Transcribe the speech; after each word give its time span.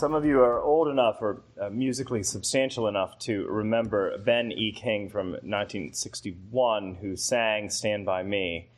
Some 0.00 0.14
of 0.14 0.24
you 0.24 0.40
are 0.40 0.62
old 0.62 0.88
enough 0.88 1.18
or 1.20 1.42
uh, 1.60 1.68
musically 1.68 2.22
substantial 2.22 2.88
enough 2.88 3.18
to 3.18 3.46
remember 3.48 4.16
Ben 4.16 4.50
E. 4.50 4.72
King 4.72 5.10
from 5.10 5.32
1961, 5.32 6.94
who 7.02 7.16
sang 7.16 7.68
Stand 7.68 8.06
By 8.06 8.22
Me. 8.22 8.70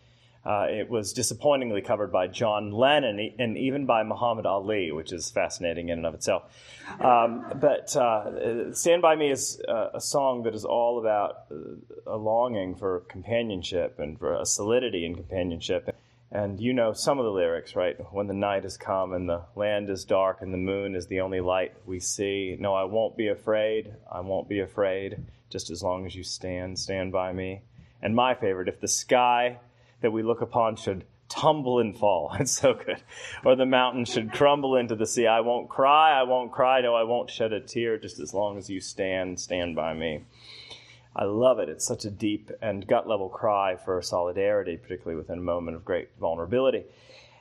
Uh, 0.45 0.67
it 0.69 0.91
was 0.91 1.13
disappointingly 1.13 1.81
covered 1.81 2.11
by 2.11 2.27
John 2.27 2.73
Lennon 2.73 3.35
and 3.39 3.57
even 3.57 3.87
by 3.87 4.03
Muhammad 4.03 4.47
Ali, 4.47 4.91
which 4.91 5.13
is 5.13 5.31
fascinating 5.31 5.91
in 5.91 5.99
and 5.99 6.07
of 6.07 6.15
itself. 6.15 6.43
Um, 6.99 7.47
but 7.55 7.95
uh, 7.95 8.75
Stand 8.75 9.01
By 9.01 9.15
Me 9.15 9.31
is 9.31 9.63
uh, 9.69 9.91
a 9.95 10.01
song 10.01 10.43
that 10.43 10.57
is 10.57 10.65
all 10.65 10.99
about 10.99 11.45
uh, 11.53 11.55
a 12.05 12.17
longing 12.17 12.75
for 12.75 13.05
companionship 13.09 14.01
and 14.01 14.19
for 14.19 14.35
a 14.35 14.45
solidity 14.45 15.07
in 15.07 15.15
companionship. 15.15 15.92
And 16.35 16.59
you 16.59 16.73
know 16.73 16.95
some 16.95 17.19
of 17.19 17.27
the 17.27 17.31
lyrics, 17.31 17.77
right? 17.77 17.95
When 18.11 18.27
the 18.27 18.33
night 18.33 18.63
has 18.63 18.79
come 18.79 19.13
and 19.13 19.29
the 19.29 19.43
land 19.55 19.91
is 19.91 20.03
dark 20.05 20.39
and 20.41 20.51
the 20.51 20.59
moon 20.59 20.95
is 20.95 21.07
the 21.07 21.21
only 21.21 21.43
light 21.43 21.75
we 21.85 22.01
see. 22.01 22.57
No, 22.59 22.73
I 22.73 22.85
won't 22.85 23.19
be 23.19 23.29
afraid. 23.29 23.93
I 24.11 24.21
won't 24.21 24.49
be 24.49 24.61
afraid. 24.61 25.27
Just 25.51 25.69
as 25.69 25.83
long 25.83 26.07
as 26.07 26.15
you 26.15 26.23
stand, 26.23 26.79
stand 26.79 27.13
by 27.13 27.35
me. 27.35 27.61
And 28.01 28.17
my 28.17 28.35
favorite, 28.35 28.69
if 28.69 28.81
the 28.81 28.89
sky 28.89 29.59
that 30.01 30.11
we 30.11 30.23
look 30.23 30.41
upon 30.41 30.77
should 30.77 31.05
tumble 31.29 31.79
and 31.79 31.95
fall, 31.95 32.35
it's 32.41 32.53
so 32.53 32.73
good. 32.73 33.03
Or 33.45 33.55
the 33.55 33.67
mountain 33.67 34.07
should 34.07 34.33
crumble 34.33 34.75
into 34.77 34.97
the 34.97 35.07
sea. 35.07 35.27
I 35.27 35.41
won't 35.41 35.69
cry. 35.69 36.19
I 36.19 36.23
won't 36.23 36.51
cry. 36.51 36.81
No, 36.81 36.95
I 36.95 37.03
won't 37.03 37.29
shed 37.29 37.53
a 37.53 37.61
tear. 37.61 37.99
Just 37.99 38.19
as 38.19 38.33
long 38.33 38.57
as 38.57 38.71
you 38.71 38.81
stand, 38.81 39.39
stand 39.39 39.77
by 39.77 39.93
me. 39.93 40.25
I 41.15 41.25
love 41.25 41.59
it. 41.59 41.69
It's 41.69 41.87
such 41.87 42.05
a 42.05 42.11
deep 42.11 42.51
and 42.63 42.87
gut 42.87 43.07
level 43.07 43.29
cry 43.29 43.77
for 43.77 44.01
solidarity, 44.01 44.77
particularly 44.77 45.17
within 45.17 45.39
a 45.39 45.43
moment 45.43 45.77
of 45.77 45.85
great 45.85 46.11
vulnerability. 46.19 46.85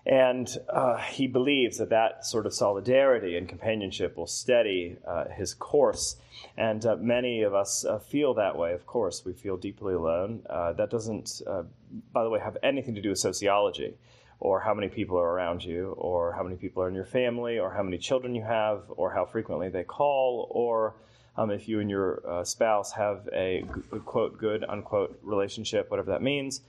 And 0.06 0.50
uh, 0.68 0.98
he 0.98 1.28
believes 1.28 1.78
that 1.78 1.90
that 1.90 2.26
sort 2.26 2.48
of 2.48 2.54
solidarity 2.54 3.38
and 3.38 3.48
companionship 3.48 4.18
will 4.18 4.28
steady 4.28 4.98
uh, 5.08 5.26
his 5.30 5.54
course. 5.54 6.18
And 6.58 6.84
uh, 6.86 6.96
many 6.96 7.44
of 7.44 7.54
us 7.54 7.86
uh, 7.86 8.00
feel 8.00 8.34
that 8.34 8.58
way, 8.58 8.74
of 8.74 8.86
course. 8.86 9.24
We 9.24 9.34
feel 9.34 9.58
deeply 9.58 9.94
alone. 9.94 10.42
Uh, 10.50 10.74
that 10.74 10.90
doesn't, 10.90 11.42
uh, 11.46 11.64
by 12.12 12.24
the 12.24 12.30
way, 12.30 12.40
have 12.40 12.58
anything 12.64 12.96
to 12.96 13.02
do 13.02 13.10
with 13.10 13.20
sociology 13.20 13.94
or 14.40 14.60
how 14.60 14.74
many 14.74 14.90
people 14.90 15.18
are 15.18 15.30
around 15.30 15.64
you 15.64 15.94
or 15.98 16.34
how 16.34 16.42
many 16.42 16.56
people 16.56 16.82
are 16.82 16.90
in 16.90 16.96
your 16.96 17.06
family 17.06 17.60
or 17.60 17.72
how 17.72 17.84
many 17.84 18.00
children 18.00 18.34
you 18.34 18.44
have 18.44 18.82
or 18.90 19.14
how 19.14 19.24
frequently 19.24 19.70
they 19.70 19.84
call 19.84 20.48
or 20.50 20.96
um, 21.38 21.52
if 21.52 21.68
you 21.68 21.80
and 21.80 21.90
your 21.90 22.22
uh, 22.28 22.44
spouse 22.44 22.92
have 22.94 23.28
a 23.34 23.66
quote 24.06 24.38
good 24.38 24.64
unquote 24.68 25.20
relationship, 25.24 25.90
whatever 25.90 26.12
that 26.12 26.22
means. 26.22 26.62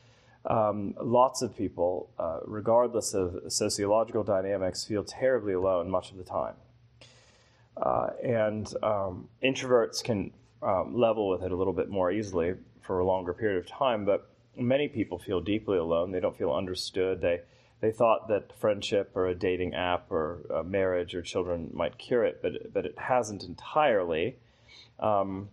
Um, 0.44 0.94
lots 1.00 1.42
of 1.42 1.56
people, 1.56 2.10
uh, 2.18 2.40
regardless 2.44 3.14
of 3.14 3.52
sociological 3.52 4.24
dynamics, 4.24 4.84
feel 4.84 5.04
terribly 5.04 5.52
alone 5.52 5.88
much 5.88 6.10
of 6.10 6.16
the 6.16 6.24
time. 6.24 6.54
Uh, 7.76 8.10
and 8.22 8.72
um, 8.82 9.28
introverts 9.42 10.02
can 10.02 10.32
um, 10.62 10.94
level 10.96 11.28
with 11.28 11.42
it 11.42 11.52
a 11.52 11.56
little 11.56 11.72
bit 11.72 11.88
more 11.88 12.10
easily 12.10 12.54
for 12.80 12.98
a 12.98 13.06
longer 13.06 13.32
period 13.32 13.58
of 13.58 13.66
time, 13.66 14.04
but 14.04 14.28
many 14.56 14.88
people 14.88 15.18
feel 15.18 15.40
deeply 15.40 15.78
alone. 15.78 16.10
They 16.12 16.20
don't 16.20 16.36
feel 16.36 16.52
understood. 16.52 17.20
They 17.20 17.40
they 17.80 17.90
thought 17.90 18.28
that 18.28 18.56
friendship 18.60 19.10
or 19.16 19.26
a 19.26 19.34
dating 19.34 19.74
app 19.74 20.10
or 20.12 20.42
a 20.54 20.62
marriage 20.62 21.16
or 21.16 21.22
children 21.22 21.70
might 21.72 21.98
cure 21.98 22.24
it, 22.24 22.40
but 22.42 22.72
but 22.72 22.86
it 22.86 22.98
hasn't 22.98 23.42
entirely. 23.44 24.36
Um, 25.02 25.48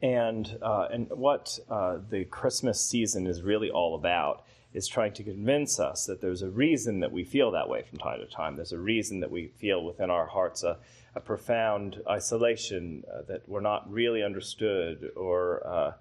and 0.00 0.56
uh, 0.62 0.88
and 0.92 1.10
what 1.10 1.58
uh, 1.68 1.98
the 2.08 2.24
Christmas 2.26 2.80
season 2.80 3.26
is 3.26 3.42
really 3.42 3.70
all 3.70 3.96
about 3.96 4.44
is 4.72 4.88
trying 4.88 5.12
to 5.14 5.22
convince 5.22 5.78
us 5.78 6.06
that 6.06 6.20
there's 6.20 6.42
a 6.42 6.48
reason 6.48 7.00
that 7.00 7.12
we 7.12 7.24
feel 7.24 7.50
that 7.52 7.68
way 7.68 7.82
from 7.82 7.98
time 7.98 8.20
to 8.20 8.26
time. 8.26 8.56
There's 8.56 8.72
a 8.72 8.78
reason 8.78 9.20
that 9.20 9.30
we 9.30 9.48
feel 9.48 9.84
within 9.84 10.10
our 10.10 10.26
hearts 10.26 10.62
a, 10.62 10.78
a 11.14 11.20
profound 11.20 12.02
isolation, 12.08 13.04
uh, 13.12 13.22
that 13.28 13.48
we're 13.48 13.60
not 13.60 13.90
really 13.90 14.22
understood, 14.22 15.10
or 15.16 15.66
uh, 15.66 15.92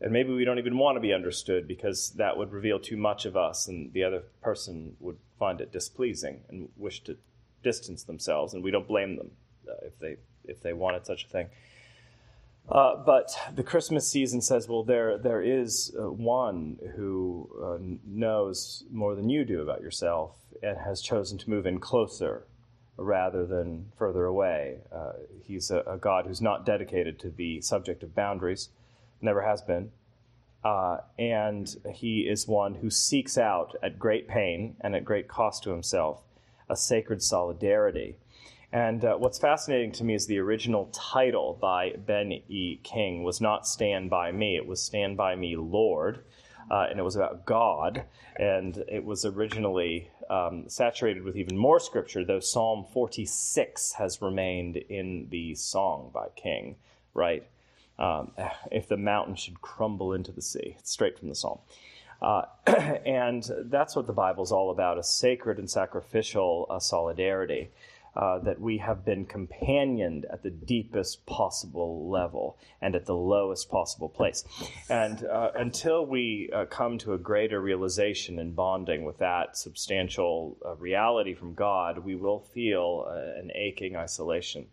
and 0.00 0.12
maybe 0.12 0.32
we 0.32 0.44
don't 0.44 0.58
even 0.58 0.76
want 0.78 0.96
to 0.96 1.00
be 1.00 1.12
understood 1.12 1.68
because 1.68 2.10
that 2.16 2.36
would 2.36 2.52
reveal 2.52 2.78
too 2.78 2.96
much 2.96 3.24
of 3.24 3.36
us, 3.36 3.68
and 3.68 3.92
the 3.92 4.04
other 4.04 4.22
person 4.42 4.96
would 5.00 5.18
find 5.38 5.60
it 5.60 5.72
displeasing 5.72 6.40
and 6.48 6.68
wish 6.76 7.02
to 7.04 7.16
distance 7.62 8.04
themselves, 8.04 8.52
and 8.52 8.62
we 8.62 8.70
don't 8.70 8.88
blame 8.88 9.16
them 9.16 9.30
uh, 9.68 9.86
if 9.86 9.98
they 9.98 10.16
if 10.46 10.60
they 10.60 10.72
wanted 10.72 11.06
such 11.06 11.24
a 11.24 11.28
thing. 11.28 11.48
Uh, 12.68 12.96
but 12.96 13.30
the 13.54 13.62
Christmas 13.62 14.08
season 14.10 14.40
says, 14.40 14.68
well, 14.68 14.82
there 14.82 15.18
there 15.18 15.42
is 15.42 15.94
uh, 15.98 16.10
one 16.10 16.78
who 16.96 17.50
uh, 17.62 17.96
knows 18.06 18.84
more 18.90 19.14
than 19.14 19.28
you 19.28 19.44
do 19.44 19.60
about 19.60 19.82
yourself 19.82 20.36
and 20.62 20.78
has 20.78 21.02
chosen 21.02 21.36
to 21.38 21.50
move 21.50 21.66
in 21.66 21.78
closer 21.78 22.46
rather 22.96 23.44
than 23.44 23.86
further 23.98 24.24
away. 24.24 24.78
Uh, 24.90 25.12
he's 25.44 25.70
a, 25.70 25.80
a 25.80 25.98
God 25.98 26.26
who's 26.26 26.40
not 26.40 26.64
dedicated 26.64 27.18
to 27.18 27.28
the 27.28 27.60
subject 27.60 28.02
of 28.02 28.14
boundaries, 28.14 28.70
never 29.20 29.42
has 29.42 29.60
been. 29.60 29.90
Uh, 30.64 30.98
and 31.18 31.76
he 31.92 32.20
is 32.20 32.48
one 32.48 32.76
who 32.76 32.88
seeks 32.88 33.36
out 33.36 33.76
at 33.82 33.98
great 33.98 34.26
pain 34.26 34.76
and 34.80 34.96
at 34.96 35.04
great 35.04 35.28
cost 35.28 35.62
to 35.62 35.70
himself 35.70 36.22
a 36.70 36.76
sacred 36.76 37.22
solidarity. 37.22 38.16
And 38.74 39.04
uh, 39.04 39.14
what's 39.14 39.38
fascinating 39.38 39.92
to 39.92 40.04
me 40.04 40.14
is 40.14 40.26
the 40.26 40.40
original 40.40 40.86
title 40.92 41.56
by 41.60 41.92
Ben 41.96 42.32
E. 42.32 42.80
King 42.82 43.22
was 43.22 43.40
not 43.40 43.68
Stand 43.68 44.10
By 44.10 44.32
Me, 44.32 44.56
it 44.56 44.66
was 44.66 44.82
Stand 44.82 45.16
By 45.16 45.36
Me, 45.36 45.54
Lord. 45.54 46.24
Uh, 46.68 46.88
and 46.90 46.98
it 46.98 47.04
was 47.04 47.14
about 47.14 47.46
God. 47.46 48.02
And 48.34 48.82
it 48.88 49.04
was 49.04 49.24
originally 49.24 50.10
um, 50.28 50.64
saturated 50.68 51.22
with 51.22 51.36
even 51.36 51.56
more 51.56 51.78
scripture, 51.78 52.24
though 52.24 52.40
Psalm 52.40 52.84
46 52.92 53.92
has 53.92 54.20
remained 54.20 54.76
in 54.76 55.28
the 55.30 55.54
song 55.54 56.10
by 56.12 56.30
King, 56.34 56.74
right? 57.14 57.46
Um, 58.00 58.32
if 58.72 58.88
the 58.88 58.96
mountain 58.96 59.36
should 59.36 59.60
crumble 59.60 60.12
into 60.12 60.32
the 60.32 60.42
sea, 60.42 60.74
it's 60.80 60.90
straight 60.90 61.16
from 61.16 61.28
the 61.28 61.36
psalm. 61.36 61.60
Uh, 62.20 62.42
and 63.06 63.48
that's 63.66 63.94
what 63.94 64.08
the 64.08 64.12
Bible's 64.12 64.50
all 64.50 64.72
about 64.72 64.98
a 64.98 65.04
sacred 65.04 65.60
and 65.60 65.70
sacrificial 65.70 66.66
uh, 66.68 66.80
solidarity 66.80 67.70
uh, 68.16 68.38
that 68.38 68.60
we 68.60 68.78
have 68.78 69.04
been 69.04 69.24
companioned 69.24 70.24
at 70.32 70.42
the 70.42 70.50
deepest 70.50 71.26
possible 71.26 72.08
level 72.08 72.56
and 72.80 72.94
at 72.94 73.06
the 73.06 73.14
lowest 73.14 73.68
possible 73.68 74.08
place. 74.08 74.44
And 74.88 75.24
uh, 75.24 75.50
until 75.56 76.06
we 76.06 76.50
uh, 76.52 76.66
come 76.66 76.98
to 76.98 77.14
a 77.14 77.18
greater 77.18 77.60
realization 77.60 78.38
and 78.38 78.54
bonding 78.54 79.04
with 79.04 79.18
that 79.18 79.56
substantial 79.56 80.56
uh, 80.64 80.76
reality 80.76 81.34
from 81.34 81.54
God, 81.54 81.98
we 81.98 82.14
will 82.14 82.40
feel 82.40 83.06
uh, 83.08 83.40
an 83.40 83.50
aching 83.54 83.96
isolation. 83.96 84.66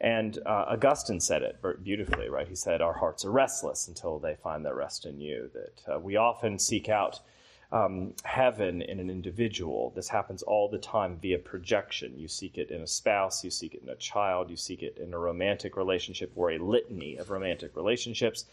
And 0.00 0.40
Augustine 0.44 1.20
said 1.20 1.42
it 1.42 1.62
beautifully, 1.84 2.28
right? 2.28 2.48
He 2.48 2.56
said, 2.56 2.82
Our 2.82 2.94
hearts 2.94 3.24
are 3.24 3.30
restless 3.30 3.86
until 3.86 4.18
they 4.18 4.34
find 4.34 4.64
their 4.64 4.74
rest 4.74 5.06
in 5.06 5.20
you. 5.20 5.48
That 5.54 6.02
we 6.02 6.16
often 6.16 6.58
seek 6.58 6.88
out 6.88 7.20
um, 7.72 8.12
heaven 8.22 8.82
in 8.82 9.00
an 9.00 9.08
individual. 9.08 9.92
This 9.96 10.08
happens 10.08 10.42
all 10.42 10.68
the 10.68 10.78
time 10.78 11.18
via 11.20 11.38
projection. 11.38 12.18
You 12.18 12.28
seek 12.28 12.58
it 12.58 12.70
in 12.70 12.82
a 12.82 12.86
spouse, 12.86 13.42
you 13.42 13.50
seek 13.50 13.74
it 13.74 13.82
in 13.82 13.88
a 13.88 13.96
child, 13.96 14.50
you 14.50 14.56
seek 14.56 14.82
it 14.82 14.98
in 14.98 15.14
a 15.14 15.18
romantic 15.18 15.76
relationship 15.76 16.32
or 16.36 16.50
a 16.50 16.58
litany 16.58 17.16
of 17.16 17.30
romantic 17.30 17.74
relationships. 17.74 18.44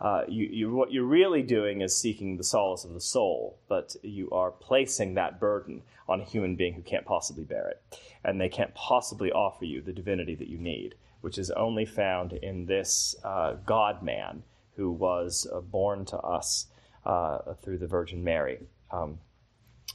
Uh, 0.00 0.24
you, 0.26 0.46
you, 0.46 0.74
what 0.74 0.92
you're 0.92 1.04
really 1.04 1.42
doing 1.42 1.80
is 1.80 1.96
seeking 1.96 2.36
the 2.36 2.42
solace 2.42 2.84
of 2.84 2.92
the 2.92 3.00
soul, 3.00 3.56
but 3.68 3.94
you 4.02 4.28
are 4.30 4.50
placing 4.50 5.14
that 5.14 5.38
burden 5.38 5.82
on 6.08 6.20
a 6.20 6.24
human 6.24 6.56
being 6.56 6.74
who 6.74 6.82
can't 6.82 7.06
possibly 7.06 7.44
bear 7.44 7.68
it. 7.68 8.00
And 8.24 8.40
they 8.40 8.48
can't 8.48 8.74
possibly 8.74 9.30
offer 9.30 9.64
you 9.64 9.82
the 9.82 9.92
divinity 9.92 10.34
that 10.34 10.48
you 10.48 10.58
need, 10.58 10.96
which 11.20 11.38
is 11.38 11.52
only 11.52 11.84
found 11.84 12.32
in 12.32 12.66
this 12.66 13.14
uh, 13.22 13.54
God 13.64 14.02
man 14.02 14.42
who 14.74 14.90
was 14.90 15.46
uh, 15.52 15.60
born 15.60 16.04
to 16.06 16.18
us 16.18 16.66
uh, 17.06 17.54
through 17.62 17.78
the 17.78 17.86
Virgin 17.86 18.24
Mary. 18.24 18.58
Um, 18.94 19.18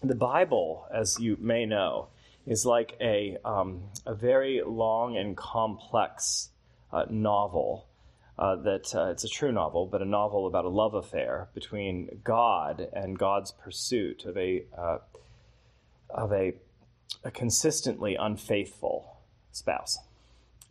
the 0.04 0.16
Bible, 0.16 0.86
as 0.94 1.18
you 1.20 1.38
may 1.40 1.66
know, 1.66 2.08
is 2.46 2.66
like 2.66 2.96
a, 3.00 3.38
um, 3.46 3.84
a 4.06 4.14
very 4.14 4.62
long 4.66 5.18
and 5.18 5.36
complex 5.36 6.50
uh, 6.92 7.06
novel. 7.10 7.86
Uh, 8.38 8.56
that 8.56 8.96
uh, 8.96 9.10
it's 9.10 9.26
a 9.26 9.28
true 9.28 9.52
novel, 9.52 9.86
but 9.86 10.02
a 10.02 10.06
novel 10.06 10.48
about 10.48 10.64
a 10.64 10.70
love 10.70 10.94
affair 10.94 11.50
between 11.54 12.22
God 12.24 12.88
and 12.94 13.20
God's 13.20 13.52
pursuit 13.52 14.24
of 14.24 14.38
a 14.38 14.64
uh, 14.78 15.00
of 16.10 16.32
a 16.32 16.54
a 17.26 17.32
consistently 17.32 18.16
unfaithful 18.16 19.18
spouse. 19.52 19.98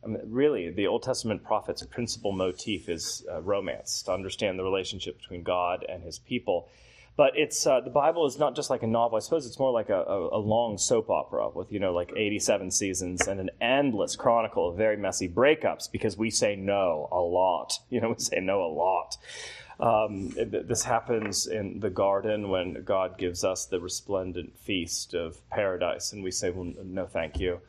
I 0.02 0.06
mean, 0.06 0.22
really, 0.24 0.70
the 0.70 0.86
Old 0.86 1.02
Testament 1.02 1.44
prophet's 1.44 1.84
principal 1.84 2.32
motif 2.32 2.88
is 2.88 3.26
uh, 3.30 3.42
romance, 3.42 4.02
to 4.04 4.12
understand 4.12 4.58
the 4.58 4.62
relationship 4.62 5.18
between 5.18 5.42
God 5.42 5.84
and 5.88 6.02
his 6.02 6.18
people. 6.18 6.68
But 7.18 7.32
it's 7.36 7.66
uh, 7.66 7.80
the 7.80 7.90
Bible 7.90 8.26
is 8.26 8.38
not 8.38 8.54
just 8.54 8.70
like 8.70 8.84
a 8.84 8.86
novel. 8.86 9.16
I 9.16 9.18
suppose 9.18 9.44
it's 9.44 9.58
more 9.58 9.72
like 9.72 9.88
a, 9.88 10.02
a, 10.04 10.36
a, 10.36 10.38
long 10.38 10.78
soap 10.78 11.10
opera 11.10 11.48
with 11.48 11.72
you 11.72 11.80
know 11.80 11.92
like 11.92 12.12
87 12.16 12.70
seasons 12.70 13.26
and 13.26 13.40
an 13.40 13.50
endless 13.60 14.14
chronicle 14.14 14.68
of 14.68 14.76
very 14.76 14.96
messy 14.96 15.28
breakups 15.28 15.90
because 15.90 16.16
we 16.16 16.30
say 16.30 16.54
no 16.54 17.08
a 17.10 17.18
lot. 17.18 17.80
You 17.90 18.00
know, 18.00 18.10
we 18.10 18.20
say 18.20 18.38
no 18.38 18.62
a 18.62 18.70
lot. 18.72 19.16
Um, 19.80 20.30
this 20.36 20.84
happens 20.84 21.48
in 21.48 21.80
the 21.80 21.90
garden 21.90 22.50
when 22.50 22.84
God 22.84 23.18
gives 23.18 23.42
us 23.42 23.64
the 23.64 23.80
resplendent 23.80 24.56
feast 24.56 25.12
of 25.14 25.40
paradise, 25.50 26.12
and 26.12 26.22
we 26.22 26.30
say, 26.30 26.50
"Well, 26.50 26.72
no, 26.84 27.06
thank 27.06 27.40
you." 27.40 27.60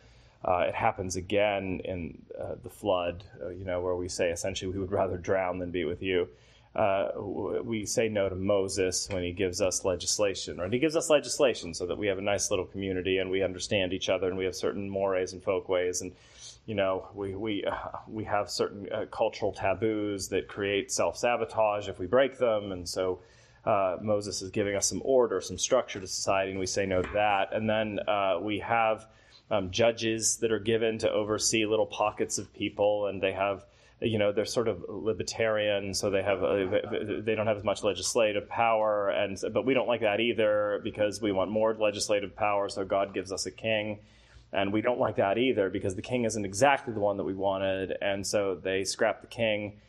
Uh, 0.46 0.66
it 0.68 0.76
happens 0.76 1.16
again 1.16 1.82
in 1.84 2.22
uh, 2.40 2.54
the 2.62 2.70
flood, 2.70 3.24
uh, 3.42 3.50
you 3.50 3.66
know, 3.66 3.82
where 3.82 3.96
we 3.96 4.10
say 4.10 4.30
essentially 4.30 4.72
we 4.72 4.78
would 4.78 4.92
rather 4.92 5.18
drown 5.18 5.58
than 5.58 5.72
be 5.72 5.86
with 5.86 6.04
you. 6.04 6.30
Uh, 6.76 7.10
we 7.64 7.86
say 7.86 8.08
no 8.08 8.30
to 8.30 8.36
Moses 8.36 9.10
when 9.10 9.24
he 9.24 9.32
gives 9.32 9.60
us 9.60 9.84
legislation, 9.84 10.58
right? 10.58 10.72
He 10.72 10.78
gives 10.78 10.96
us 10.96 11.10
legislation 11.10 11.74
so 11.74 11.88
that 11.88 11.98
we 11.98 12.08
have 12.08 12.20
a 12.20 12.22
nice 12.22 12.52
little 12.52 12.66
community 12.66 13.18
and 13.18 13.32
we 13.32 13.42
understand 13.42 13.92
each 13.92 14.08
other 14.08 14.28
and 14.28 14.38
we 14.38 14.46
have 14.46 14.56
certain 14.56 14.88
mores 14.88 15.34
and 15.34 15.44
folkways 15.44 16.02
and 16.02 16.12
you 16.68 16.76
know 16.76 17.08
we 17.16 17.36
we 17.36 17.66
uh, 17.66 17.76
we 18.08 18.24
have 18.26 18.52
certain 18.52 18.88
uh, 18.94 19.06
cultural 19.12 19.52
taboos 19.52 20.28
that 20.30 20.48
create 20.48 20.92
self 20.92 21.18
sabotage 21.18 21.88
if 21.88 21.98
we 22.00 22.06
break 22.06 22.38
them, 22.38 22.72
and 22.72 22.88
so. 22.88 23.20
Moses 24.02 24.42
is 24.42 24.50
giving 24.50 24.76
us 24.76 24.88
some 24.88 25.02
order, 25.06 25.40
some 25.42 25.58
structure 25.60 26.00
to 26.00 26.08
society, 26.08 26.50
and 26.50 26.60
we 26.60 26.66
say 26.66 26.88
no 26.88 27.04
to 27.04 27.10
that. 27.14 27.54
And 27.54 27.70
then 27.70 28.00
we 28.42 28.58
have 28.60 29.06
um, 29.52 29.70
judges 29.70 30.38
that 30.38 30.52
are 30.52 30.60
given 30.60 30.98
to 31.00 31.12
oversee 31.12 31.66
little 31.66 31.86
pockets 31.86 32.40
of 32.40 32.52
people, 32.54 33.08
and 33.08 33.22
they 33.22 33.34
have 33.34 33.66
you 34.02 34.18
know 34.18 34.32
they're 34.32 34.46
sort 34.46 34.68
of 34.68 34.84
libertarian 34.88 35.94
so 35.94 36.10
they 36.10 36.24
have 36.24 36.42
uh, 36.42 36.66
they 37.22 37.36
don't 37.36 37.48
have 37.48 37.58
as 37.58 37.64
much 37.64 37.84
legislative 37.84 38.48
power 38.48 39.10
and 39.10 39.38
but 39.54 39.66
we 39.66 39.74
don't 39.74 39.88
like 39.88 40.02
that 40.02 40.20
either 40.20 40.80
because 40.84 41.22
we 41.22 41.32
want 41.32 41.52
more 41.52 41.76
legislative 41.76 42.36
power 42.36 42.70
so 42.70 42.86
god 42.86 43.14
gives 43.14 43.32
us 43.32 43.46
a 43.46 43.52
king. 43.52 44.00
And 44.52 44.74
we 44.74 44.82
don't 44.82 45.00
like 45.00 45.18
that 45.18 45.38
either 45.38 45.70
because 45.70 45.96
the 45.96 46.02
king 46.02 46.26
isn't 46.26 46.44
exactly 46.44 46.92
the 46.92 47.00
one 47.00 47.18
that 47.18 47.24
we 47.24 47.36
wanted 47.36 47.96
and 48.02 48.26
so 48.26 48.56
they 48.56 48.84
scrap 48.84 49.22
the 49.22 49.28
king 49.28 49.80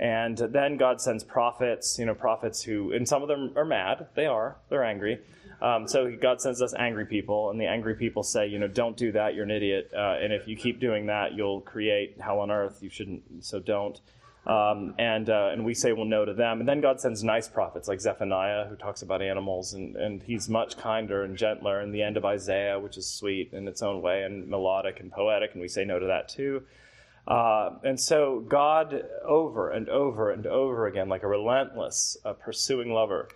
and 0.00 0.38
then 0.38 0.76
god 0.76 1.00
sends 1.00 1.22
prophets 1.22 1.96
you 1.98 2.04
know 2.04 2.14
prophets 2.14 2.62
who 2.62 2.92
and 2.92 3.06
some 3.06 3.22
of 3.22 3.28
them 3.28 3.52
are 3.54 3.64
mad 3.64 4.08
they 4.16 4.26
are 4.26 4.56
they're 4.68 4.82
angry 4.84 5.20
um, 5.62 5.86
so 5.86 6.10
God 6.16 6.40
sends 6.40 6.62
us 6.62 6.72
angry 6.78 7.04
people, 7.04 7.50
and 7.50 7.60
the 7.60 7.66
angry 7.66 7.94
people 7.94 8.22
say, 8.22 8.46
you 8.46 8.58
know, 8.58 8.68
don't 8.68 8.96
do 8.96 9.12
that. 9.12 9.34
You're 9.34 9.44
an 9.44 9.50
idiot, 9.50 9.90
uh, 9.94 10.16
and 10.20 10.32
if 10.32 10.48
you 10.48 10.56
keep 10.56 10.80
doing 10.80 11.06
that, 11.06 11.34
you'll 11.34 11.60
create 11.60 12.18
hell 12.20 12.40
on 12.40 12.50
earth. 12.50 12.78
You 12.82 12.88
shouldn't. 12.88 13.44
So 13.44 13.60
don't. 13.60 14.00
Um, 14.46 14.94
and 14.98 15.28
uh, 15.28 15.50
and 15.52 15.66
we 15.66 15.74
say 15.74 15.92
well 15.92 16.06
no 16.06 16.24
to 16.24 16.32
them. 16.32 16.60
And 16.60 16.68
then 16.68 16.80
God 16.80 16.98
sends 16.98 17.22
nice 17.22 17.46
prophets 17.46 17.88
like 17.88 18.00
Zephaniah, 18.00 18.68
who 18.68 18.76
talks 18.76 19.02
about 19.02 19.20
animals, 19.20 19.74
and, 19.74 19.96
and 19.96 20.22
he's 20.22 20.48
much 20.48 20.78
kinder 20.78 21.24
and 21.24 21.36
gentler. 21.36 21.80
And 21.80 21.94
the 21.94 22.02
end 22.02 22.16
of 22.16 22.24
Isaiah, 22.24 22.78
which 22.78 22.96
is 22.96 23.06
sweet 23.06 23.52
in 23.52 23.68
its 23.68 23.82
own 23.82 24.00
way 24.00 24.22
and 24.22 24.48
melodic 24.48 24.98
and 25.00 25.12
poetic, 25.12 25.52
and 25.52 25.60
we 25.60 25.68
say 25.68 25.84
no 25.84 25.98
to 25.98 26.06
that 26.06 26.30
too. 26.30 26.62
Uh, 27.30 27.78
and 27.84 28.00
so 28.00 28.40
God, 28.40 29.04
over 29.24 29.70
and 29.70 29.88
over 29.88 30.32
and 30.32 30.46
over 30.48 30.88
again, 30.88 31.08
like 31.08 31.22
a 31.22 31.28
relentless 31.28 32.16
uh, 32.24 32.32
pursuing 32.32 32.92
lover, 32.92 33.28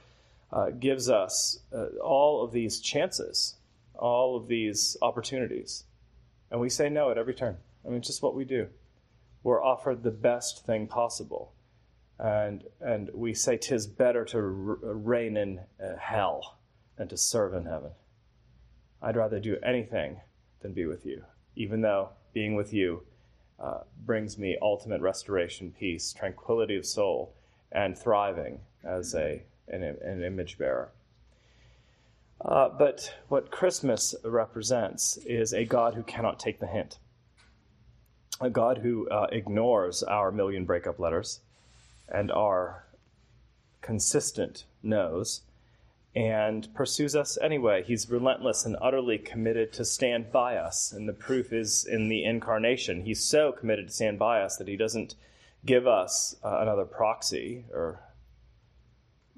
uh, 0.52 0.70
gives 0.70 1.08
us 1.08 1.60
uh, 1.72 1.86
all 2.02 2.42
of 2.42 2.50
these 2.50 2.80
chances, 2.80 3.54
all 3.94 4.36
of 4.36 4.48
these 4.48 4.96
opportunities. 5.00 5.84
And 6.50 6.60
we 6.60 6.70
say 6.70 6.88
no 6.88 7.12
at 7.12 7.18
every 7.18 7.34
turn. 7.34 7.56
I 7.84 7.88
mean, 7.88 7.98
it's 7.98 8.08
just 8.08 8.20
what 8.20 8.34
we 8.34 8.44
do. 8.44 8.66
We're 9.44 9.62
offered 9.62 10.02
the 10.02 10.10
best 10.10 10.66
thing 10.66 10.88
possible. 10.88 11.52
And, 12.18 12.64
and 12.80 13.10
we 13.14 13.32
say, 13.32 13.56
tis 13.56 13.86
better 13.86 14.24
to 14.24 14.38
r- 14.38 14.42
reign 14.82 15.36
in 15.36 15.60
uh, 15.80 15.96
hell 16.00 16.58
than 16.96 17.06
to 17.08 17.16
serve 17.16 17.54
in 17.54 17.66
heaven. 17.66 17.92
I'd 19.00 19.16
rather 19.16 19.38
do 19.38 19.56
anything 19.62 20.20
than 20.62 20.72
be 20.72 20.84
with 20.84 21.06
you, 21.06 21.22
even 21.54 21.80
though 21.80 22.08
being 22.32 22.56
with 22.56 22.72
you 22.72 23.04
uh, 23.60 23.78
brings 24.04 24.38
me 24.38 24.56
ultimate 24.60 25.00
restoration, 25.00 25.74
peace, 25.78 26.12
tranquility 26.12 26.76
of 26.76 26.86
soul, 26.86 27.32
and 27.72 27.96
thriving 27.96 28.60
as 28.82 29.14
a 29.14 29.42
an, 29.68 29.82
an 29.82 30.22
image 30.22 30.58
bearer. 30.58 30.90
Uh, 32.40 32.68
but 32.68 33.14
what 33.28 33.50
Christmas 33.50 34.14
represents 34.22 35.16
is 35.24 35.54
a 35.54 35.64
God 35.64 35.94
who 35.94 36.02
cannot 36.02 36.38
take 36.38 36.60
the 36.60 36.66
hint, 36.66 36.98
a 38.40 38.50
God 38.50 38.78
who 38.78 39.08
uh, 39.08 39.28
ignores 39.32 40.02
our 40.02 40.30
million 40.30 40.66
breakup 40.66 40.98
letters 40.98 41.40
and 42.08 42.30
our 42.30 42.84
consistent 43.80 44.64
no's 44.82 45.40
and 46.14 46.72
pursues 46.74 47.16
us 47.16 47.36
anyway. 47.42 47.82
He's 47.82 48.08
relentless 48.08 48.64
and 48.64 48.76
utterly 48.80 49.18
committed 49.18 49.72
to 49.74 49.84
stand 49.84 50.30
by 50.30 50.56
us, 50.56 50.92
and 50.92 51.08
the 51.08 51.12
proof 51.12 51.52
is 51.52 51.84
in 51.84 52.08
the 52.08 52.24
incarnation. 52.24 53.02
He's 53.02 53.24
so 53.24 53.52
committed 53.52 53.88
to 53.88 53.94
stand 53.94 54.18
by 54.18 54.40
us 54.42 54.56
that 54.56 54.68
he 54.68 54.76
doesn't 54.76 55.16
give 55.66 55.86
us 55.86 56.36
uh, 56.44 56.58
another 56.60 56.84
proxy 56.84 57.64
or 57.72 58.00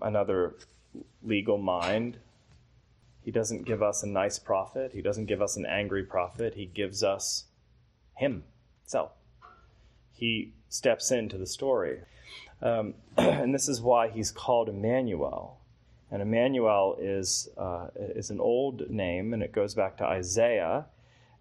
another 0.02 0.54
legal 1.22 1.56
mind. 1.56 2.18
He 3.22 3.30
doesn't 3.30 3.64
give 3.64 3.82
us 3.82 4.02
a 4.02 4.08
nice 4.08 4.38
prophet. 4.38 4.92
He 4.92 5.02
doesn't 5.02 5.26
give 5.26 5.42
us 5.42 5.56
an 5.56 5.66
angry 5.66 6.04
prophet. 6.04 6.54
He 6.54 6.66
gives 6.66 7.02
us 7.02 7.44
him 8.16 8.44
Himself. 8.82 9.12
He 10.12 10.52
steps 10.68 11.10
into 11.10 11.38
the 11.38 11.46
story. 11.46 12.00
Um, 12.62 12.94
and 13.16 13.54
this 13.54 13.68
is 13.68 13.80
why 13.80 14.08
he's 14.08 14.30
called 14.30 14.68
Emmanuel. 14.68 15.58
And 16.10 16.22
Emmanuel 16.22 16.96
is, 17.00 17.48
uh, 17.58 17.88
is 17.96 18.30
an 18.30 18.40
old 18.40 18.88
name, 18.90 19.34
and 19.34 19.42
it 19.42 19.52
goes 19.52 19.74
back 19.74 19.96
to 19.98 20.04
Isaiah. 20.04 20.86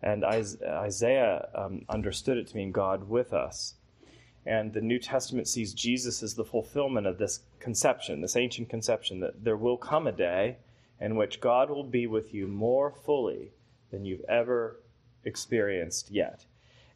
And 0.01 0.23
Isaiah 0.23 1.47
um, 1.55 1.85
understood 1.89 2.37
it 2.37 2.47
to 2.47 2.55
mean 2.55 2.71
God 2.71 3.07
with 3.07 3.33
us. 3.33 3.75
And 4.45 4.73
the 4.73 4.81
New 4.81 4.99
Testament 4.99 5.47
sees 5.47 5.73
Jesus 5.73 6.21
as 6.21 6.35
the 6.35 6.45
fulfillment 6.45 7.07
of 7.07 7.17
this 7.17 7.39
conception, 7.59 8.21
this 8.21 8.35
ancient 8.35 8.69
conception, 8.69 9.19
that 9.21 9.43
there 9.43 9.57
will 9.57 9.77
come 9.77 10.05
a 10.05 10.11
day 10.11 10.57
in 10.99 11.15
which 11.15 11.41
God 11.41 11.69
will 11.69 11.83
be 11.83 12.07
with 12.07 12.33
you 12.33 12.47
more 12.47 12.91
fully 12.91 13.51
than 13.91 14.05
you've 14.05 14.25
ever 14.29 14.81
experienced 15.23 16.11
yet. 16.11 16.45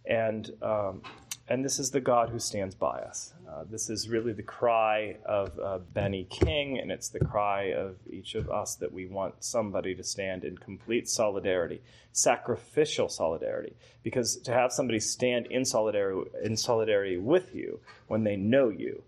And 0.05 0.51
um, 0.61 1.01
and 1.49 1.65
this 1.65 1.79
is 1.79 1.89
the 1.89 1.99
God 1.99 2.29
who 2.29 2.37
stands 2.37 2.75
by 2.75 2.99
us. 2.99 3.33
Uh, 3.49 3.63
this 3.67 3.89
is 3.89 4.07
really 4.07 4.33
the 4.33 4.43
cry 4.43 5.17
of 5.25 5.59
uh, 5.59 5.79
Benny 5.79 6.27
King, 6.29 6.77
and 6.77 6.91
it's 6.91 7.09
the 7.09 7.19
cry 7.19 7.73
of 7.73 7.95
each 8.07 8.35
of 8.35 8.51
us 8.51 8.75
that 8.75 8.93
we 8.93 9.07
want 9.07 9.43
somebody 9.43 9.95
to 9.95 10.03
stand 10.03 10.43
in 10.43 10.55
complete 10.59 11.09
solidarity, 11.09 11.81
sacrificial 12.11 13.09
solidarity. 13.09 13.75
Because 14.03 14.37
to 14.41 14.53
have 14.53 14.71
somebody 14.71 14.99
stand 14.99 15.47
in 15.47 15.65
solidarity, 15.65 16.29
in 16.43 16.55
solidarity 16.55 17.17
with 17.17 17.55
you 17.55 17.79
when 18.07 18.23
they 18.23 18.35
know 18.35 18.69
you 18.69 19.01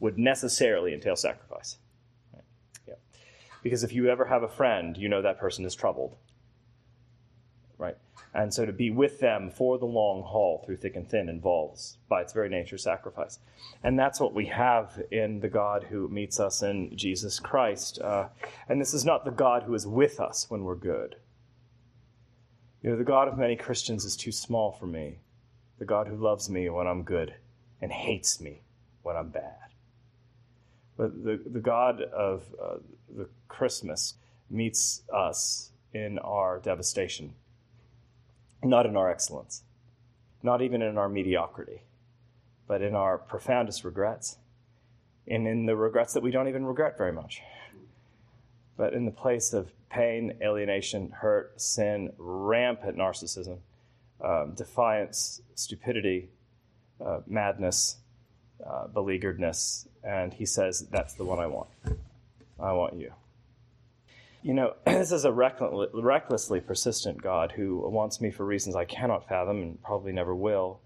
would 0.00 0.18
necessarily 0.18 0.92
entail 0.92 1.14
sacrifice. 1.14 1.76
Right? 2.32 2.42
Yeah. 2.88 2.94
Because 3.62 3.84
if 3.84 3.92
you 3.92 4.08
ever 4.08 4.24
have 4.24 4.42
a 4.42 4.48
friend, 4.48 4.96
you 4.96 5.08
know 5.08 5.22
that 5.22 5.38
person 5.38 5.64
is 5.64 5.76
troubled. 5.76 6.16
Right? 7.78 7.96
And 8.34 8.52
so 8.52 8.66
to 8.66 8.72
be 8.72 8.90
with 8.90 9.20
them 9.20 9.50
for 9.50 9.78
the 9.78 9.86
long 9.86 10.22
haul 10.22 10.62
through 10.66 10.78
thick 10.78 10.96
and 10.96 11.08
thin 11.08 11.28
involves, 11.28 11.98
by 12.08 12.22
its 12.22 12.32
very 12.32 12.48
nature, 12.48 12.78
sacrifice. 12.78 13.38
And 13.84 13.98
that's 13.98 14.18
what 14.18 14.34
we 14.34 14.46
have 14.46 15.00
in 15.12 15.40
the 15.40 15.48
God 15.48 15.84
who 15.84 16.08
meets 16.08 16.40
us 16.40 16.62
in 16.62 16.96
Jesus 16.96 17.38
Christ. 17.38 18.00
Uh, 18.00 18.28
and 18.68 18.80
this 18.80 18.92
is 18.92 19.04
not 19.04 19.24
the 19.24 19.30
God 19.30 19.62
who 19.62 19.74
is 19.74 19.86
with 19.86 20.18
us 20.18 20.46
when 20.48 20.64
we're 20.64 20.74
good. 20.74 21.16
You 22.82 22.90
know, 22.90 22.96
the 22.96 23.04
God 23.04 23.28
of 23.28 23.38
many 23.38 23.56
Christians 23.56 24.04
is 24.04 24.16
too 24.16 24.32
small 24.32 24.72
for 24.72 24.86
me. 24.86 25.18
The 25.78 25.84
God 25.84 26.08
who 26.08 26.16
loves 26.16 26.50
me 26.50 26.68
when 26.68 26.86
I'm 26.86 27.02
good 27.02 27.34
and 27.80 27.92
hates 27.92 28.40
me 28.40 28.62
when 29.02 29.16
I'm 29.16 29.30
bad. 29.30 29.56
But 30.96 31.24
the, 31.24 31.40
the 31.46 31.60
God 31.60 32.02
of 32.02 32.44
uh, 32.62 32.76
the 33.16 33.28
Christmas 33.48 34.14
meets 34.50 35.02
us 35.12 35.70
in 35.92 36.18
our 36.18 36.58
devastation 36.58 37.34
not 38.64 38.86
in 38.86 38.96
our 38.96 39.10
excellence, 39.10 39.62
not 40.42 40.62
even 40.62 40.82
in 40.82 40.98
our 40.98 41.08
mediocrity, 41.08 41.82
but 42.66 42.82
in 42.82 42.94
our 42.94 43.18
profoundest 43.18 43.84
regrets, 43.84 44.38
and 45.26 45.46
in 45.46 45.66
the 45.66 45.76
regrets 45.76 46.12
that 46.14 46.22
we 46.22 46.30
don't 46.30 46.48
even 46.48 46.64
regret 46.64 46.98
very 46.98 47.12
much, 47.12 47.42
but 48.76 48.92
in 48.92 49.04
the 49.04 49.10
place 49.10 49.52
of 49.52 49.70
pain, 49.90 50.36
alienation, 50.42 51.10
hurt, 51.10 51.60
sin, 51.60 52.12
rampant 52.18 52.96
narcissism, 52.96 53.58
um, 54.20 54.54
defiance, 54.54 55.40
stupidity, 55.54 56.28
uh, 57.04 57.20
madness, 57.26 57.96
uh, 58.64 58.86
beleagueredness, 58.88 59.86
and 60.02 60.32
he 60.32 60.46
says, 60.46 60.86
That's 60.90 61.14
the 61.14 61.24
one 61.24 61.38
I 61.38 61.46
want. 61.46 61.68
I 62.58 62.72
want 62.72 62.94
you. 62.94 63.12
You 64.44 64.52
know, 64.52 64.74
this 64.86 65.10
is 65.10 65.24
a 65.24 65.32
reckless, 65.32 65.90
recklessly 65.94 66.60
persistent 66.60 67.20
God 67.20 67.52
who 67.52 67.78
wants 67.88 68.20
me 68.20 68.30
for 68.30 68.44
reasons 68.44 68.76
I 68.76 68.84
cannot 68.84 69.26
fathom 69.26 69.62
and 69.62 69.82
probably 69.82 70.12
never 70.12 70.34
will. 70.34 70.80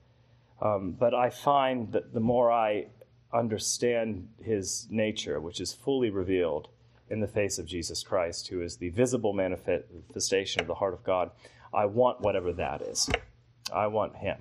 Um, 0.63 0.93
but 0.93 1.13
I 1.13 1.29
find 1.29 1.93
that 1.93 2.15
the 2.15 2.21
more 2.21 2.51
I 2.51 2.87
understand 3.33 4.29
his 4.43 4.87
nature, 4.91 5.41
which 5.41 5.61
is 5.61 5.73
fully 5.73 6.09
revealed 6.09 6.69
in 7.11 7.21
the 7.21 7.27
face 7.27 7.59
of 7.59 7.67
Jesus 7.67 8.03
Christ, 8.03 8.49
who 8.49 8.63
is 8.63 8.77
the 8.77 8.91
visible 8.91 9.33
manifestation 9.33 10.61
of 10.61 10.67
the 10.67 10.75
heart 10.75 10.95
of 10.95 11.05
God, 11.05 11.31
I 11.75 11.87
want 11.87 12.21
whatever 12.21 12.53
that 12.55 12.83
is. 12.83 13.09
I 13.73 13.89
want 13.89 14.17
him. 14.17 14.39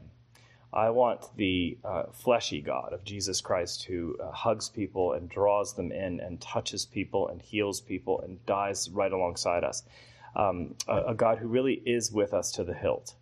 I 0.73 0.89
want 0.89 1.35
the 1.37 1.77
uh, 1.83 2.03
fleshy 2.11 2.61
God 2.61 2.91
of 2.91 3.03
Jesus 3.03 3.41
Christ 3.41 3.85
who 3.85 4.17
uh, 4.21 4.31
hugs 4.31 4.69
people 4.69 5.13
and 5.13 5.29
draws 5.29 5.73
them 5.73 5.91
in 5.91 6.19
and 6.19 6.41
touches 6.41 6.85
people 6.85 7.29
and 7.29 7.41
heals 7.41 7.79
people 7.79 8.21
and 8.21 8.45
dies 8.45 8.89
right 8.89 9.11
alongside 9.11 9.63
us. 9.63 9.83
Um, 10.35 10.75
a, 10.87 11.05
a, 11.07 11.15
God 11.15 11.39
who 11.39 11.47
really 11.47 11.81
is 11.85 12.11
with 12.11 12.33
us 12.33 12.51
to 12.53 12.63
the 12.63 12.73
hilt 12.73 13.15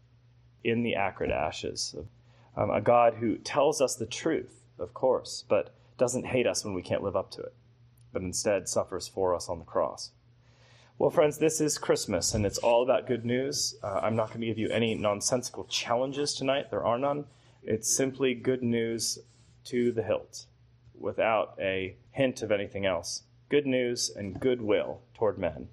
in 0.63 0.83
the 0.83 0.95
acrid 0.95 1.31
ashes. 1.31 1.95
Um, 2.57 2.71
a 2.71 2.81
God 2.81 3.15
who 3.15 3.37
tells 3.37 3.79
us 3.79 3.95
the 3.95 4.05
truth, 4.05 4.65
of 4.79 4.93
course, 4.93 5.45
but 5.47 5.73
doesn't 5.97 6.25
hate 6.25 6.47
us 6.47 6.65
when 6.65 6.73
we 6.73 6.81
can't 6.81 7.03
live 7.03 7.15
up 7.15 7.31
to 7.31 7.41
it, 7.41 7.53
but 8.11 8.21
instead 8.21 8.67
suffers 8.67 9.07
for 9.07 9.33
us 9.33 9.47
on 9.47 9.59
the 9.59 9.65
cross. 9.65 10.11
Well, 10.97 11.09
friends, 11.09 11.39
this 11.39 11.59
is 11.59 11.77
Christmas, 11.77 12.33
and 12.33 12.45
it's 12.45 12.57
all 12.57 12.81
about 12.81 13.05
good 13.05 13.25
news. 13.25 13.75
Uh, 13.83 13.99
I'm 14.01 14.15
not 14.15 14.29
going 14.29 14.39
to 14.39 14.47
give 14.47 14.57
you 14.57 14.69
any 14.69 14.95
nonsensical 14.95 15.65
challenges 15.65 16.33
tonight. 16.33 16.71
There 16.71 16.85
are 16.85 16.97
none. 16.97 17.25
It's 17.63 17.93
simply 17.93 18.33
good 18.33 18.63
news 18.63 19.19
to 19.65 19.91
the 19.91 20.03
hilt, 20.03 20.45
without 20.97 21.53
a 21.59 21.97
hint 22.11 22.41
of 22.41 22.49
anything 22.49 22.85
else. 22.85 23.23
Good 23.49 23.65
news 23.65 24.09
and 24.09 24.39
goodwill 24.39 25.01
toward 25.13 25.37
men. 25.37 25.67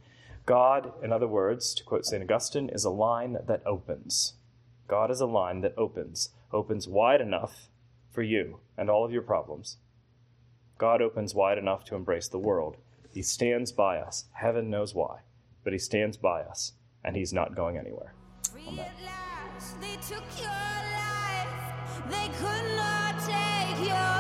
God, 0.45 0.93
in 1.05 1.13
other 1.13 1.29
words, 1.29 1.73
to 1.75 1.85
quote 1.85 2.05
St. 2.05 2.21
Augustine, 2.21 2.69
is 2.69 2.85
a 2.85 2.91
line 2.91 3.39
that 3.47 3.63
opens. 3.65 4.35
God 4.89 5.09
is 5.09 5.21
a 5.21 5.27
line 5.27 5.61
that 5.61 5.79
opens, 5.79 6.31
opens 6.53 6.89
wide 6.89 7.21
enough 7.21 7.69
for 8.11 8.25
you 8.25 8.59
and 8.77 8.91
all 8.91 9.05
of 9.05 9.13
your 9.13 9.23
problems. 9.23 9.77
God 10.79 11.01
opens 11.01 11.33
wide 11.33 11.59
enough 11.59 11.85
to 11.85 11.95
embrace 11.95 12.27
the 12.27 12.41
world 12.41 12.77
he 13.13 13.23
stands 13.23 13.73
by 13.73 13.99
us. 13.99 14.25
Heaven 14.33 14.71
knows 14.71 14.95
why, 14.95 15.19
but 15.65 15.73
He 15.73 15.79
stands 15.79 16.17
by 16.17 16.43
us, 16.43 16.73
and 17.05 17.15
He's 17.15 17.33
not 17.33 17.55
going 17.55 17.77
anywhere. 17.77 18.15
Amen. 18.67 18.87
They 22.11 22.29
could 22.29 22.77
not 22.77 23.21
take 23.21 23.89
your 23.89 24.12